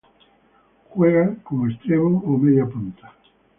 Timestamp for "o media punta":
2.25-3.13